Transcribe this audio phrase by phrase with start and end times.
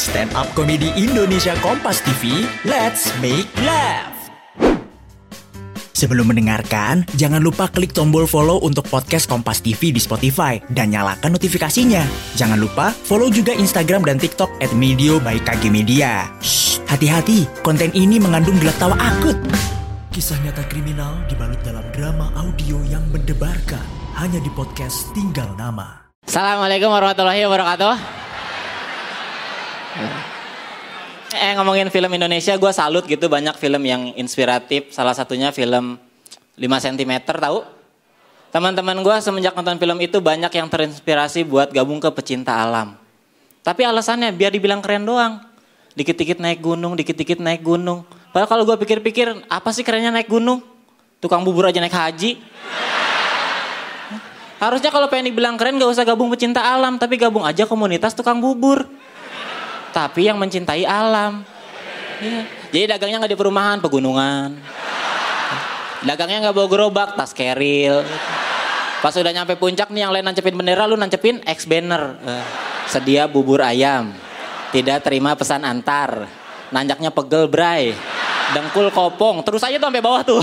[0.00, 2.48] stand up komedi Indonesia Kompas TV.
[2.64, 4.16] Let's make laugh.
[5.92, 11.36] Sebelum mendengarkan, jangan lupa klik tombol follow untuk podcast Kompas TV di Spotify dan nyalakan
[11.36, 12.00] notifikasinya.
[12.40, 16.24] Jangan lupa follow juga Instagram dan TikTok at Medio by KG Media.
[16.88, 19.36] Hati-hati, konten ini mengandung gelak tawa akut.
[20.08, 23.84] Kisah nyata kriminal dibalut dalam drama audio yang mendebarkan
[24.16, 26.08] hanya di podcast Tinggal Nama.
[26.24, 28.19] Assalamualaikum warahmatullahi wabarakatuh.
[31.30, 34.90] Eh ngomongin film Indonesia, gue salut gitu banyak film yang inspiratif.
[34.90, 35.98] Salah satunya film
[36.58, 37.62] 5 cm tahu?
[38.50, 42.98] Teman-teman gue semenjak nonton film itu banyak yang terinspirasi buat gabung ke pecinta alam.
[43.62, 45.38] Tapi alasannya biar dibilang keren doang.
[45.94, 48.02] Dikit-dikit naik gunung, dikit-dikit naik gunung.
[48.34, 50.62] Padahal kalau gue pikir-pikir, apa sih kerennya naik gunung?
[51.22, 52.42] Tukang bubur aja naik haji.
[54.58, 58.42] Harusnya kalau pengen dibilang keren gak usah gabung pecinta alam, tapi gabung aja komunitas tukang
[58.42, 58.86] bubur.
[59.90, 61.42] Tapi yang mencintai alam.
[62.20, 62.42] Iya.
[62.70, 64.54] Jadi dagangnya nggak di perumahan, pegunungan.
[66.06, 68.06] Dagangnya nggak bawa gerobak, tas keril.
[69.00, 72.20] Pas udah nyampe puncak nih yang lain nancepin bendera, lu nancepin X banner.
[72.20, 72.44] Eh,
[72.86, 74.12] sedia bubur ayam.
[74.70, 76.30] Tidak terima pesan antar.
[76.70, 77.90] Nanjaknya pegel bray.
[78.54, 79.42] Dengkul kopong.
[79.42, 80.38] Terus aja tuh sampai bawah tuh.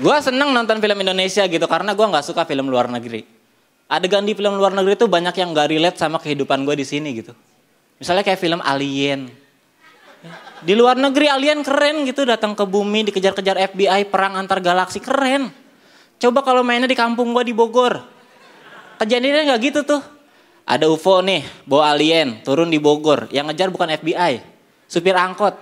[0.00, 3.22] Gue seneng nonton film Indonesia gitu karena gue nggak suka film luar negeri.
[3.90, 7.10] Adegan di film luar negeri itu banyak yang gak relate sama kehidupan gue di sini
[7.10, 7.34] gitu.
[7.98, 9.26] Misalnya kayak film Alien.
[10.60, 15.48] Di luar negeri alien keren gitu datang ke bumi dikejar-kejar FBI perang antar galaksi keren.
[16.20, 18.04] Coba kalau mainnya di kampung gue di Bogor.
[19.00, 20.02] Kejadiannya nggak gitu tuh.
[20.68, 23.32] Ada UFO nih, bawa alien, turun di Bogor.
[23.32, 24.44] Yang ngejar bukan FBI,
[24.84, 25.56] supir angkot.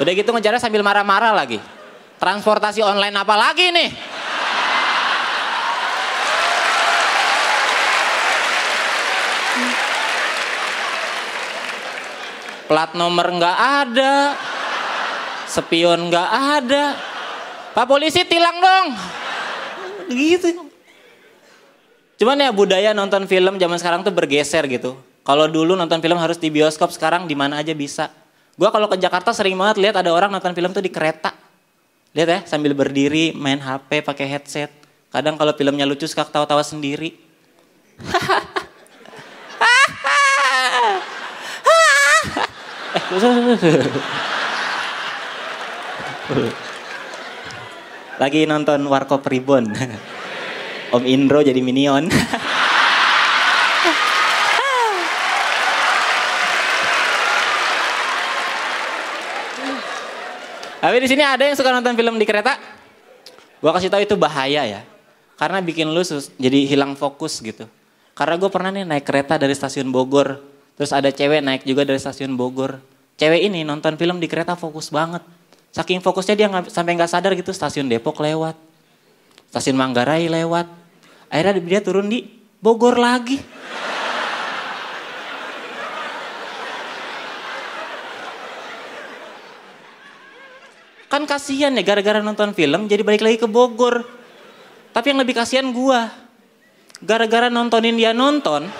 [0.00, 1.60] Udah gitu ngejarnya sambil marah-marah lagi.
[2.18, 3.90] Transportasi online apa lagi nih?
[12.68, 14.36] Plat nomor nggak ada,
[15.48, 16.28] spion nggak
[16.60, 16.84] ada.
[17.72, 18.86] Pak polisi tilang dong.
[20.12, 20.68] Gitu.
[22.18, 25.00] Cuman ya budaya nonton film zaman sekarang tuh bergeser gitu.
[25.24, 28.12] Kalau dulu nonton film harus di bioskop, sekarang di mana aja bisa.
[28.58, 31.47] Gua kalau ke Jakarta sering banget lihat ada orang nonton film tuh di kereta.
[32.16, 34.72] Lihat ya, sambil berdiri main HP pakai headset.
[35.08, 37.16] Kadang kalau filmnya lucu suka ketawa-tawa sendiri.
[48.18, 49.72] Lagi nonton Warkop Ribbon.
[50.94, 52.08] Om Indro jadi minion.
[60.88, 62.56] Tapi di sini ada yang suka nonton film di kereta?
[63.60, 64.80] Gua kasih tahu itu bahaya ya.
[65.36, 66.00] Karena bikin lu
[66.40, 67.68] jadi hilang fokus gitu.
[68.16, 70.40] Karena gue pernah nih naik kereta dari stasiun Bogor.
[70.80, 72.80] Terus ada cewek naik juga dari stasiun Bogor.
[73.20, 75.20] Cewek ini nonton film di kereta fokus banget.
[75.76, 78.56] Saking fokusnya dia gak, sampai nggak sadar gitu stasiun Depok lewat.
[79.52, 80.72] Stasiun Manggarai lewat.
[81.28, 82.24] Akhirnya dia turun di
[82.64, 83.36] Bogor lagi.
[91.18, 94.06] Kan kasihan ya gara-gara nonton film jadi balik lagi ke Bogor.
[94.94, 96.14] Tapi yang lebih kasihan gua.
[97.02, 98.70] Gara-gara nontonin dia nonton.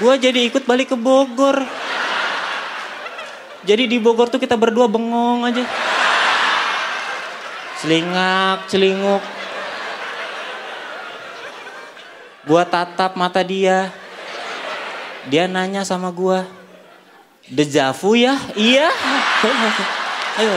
[0.00, 1.68] Gua jadi ikut balik ke Bogor.
[3.68, 5.68] Jadi di Bogor tuh kita berdua bengong aja.
[7.84, 9.20] Selingak, celinguk.
[12.48, 13.92] Gua tatap mata dia.
[15.28, 16.48] Dia nanya sama gua,
[17.50, 18.38] Dejavu ya?
[18.54, 18.88] Iya.
[20.40, 20.54] Ayo.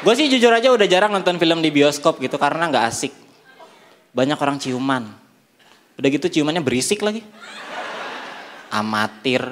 [0.00, 3.12] Gue sih jujur aja udah jarang nonton film di bioskop gitu karena nggak asik.
[4.16, 5.10] Banyak orang ciuman.
[6.00, 7.20] Udah gitu ciumannya berisik lagi.
[8.72, 9.44] Amatir.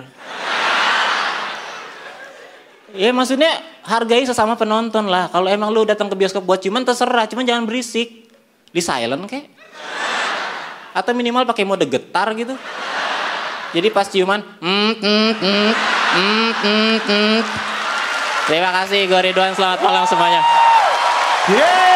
[2.97, 5.29] Ya maksudnya hargai sesama penonton lah.
[5.29, 8.28] Kalau emang lu datang ke bioskop buat ciuman terserah, cuman jangan berisik.
[8.69, 9.45] Di silent kek.
[10.93, 12.57] Atau minimal pakai mode getar gitu.
[13.77, 15.73] Jadi pas ciuman, mm, mm, mm,
[16.17, 17.39] mm, mm, mm.
[18.49, 20.41] Terima kasih gue Ridwan, selamat malam semuanya.
[21.53, 21.88] Rewi.